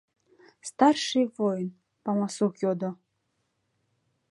—старший 0.69 1.25
воин, 1.37 1.67
памусук 2.03 2.53
йодо. 2.63 2.89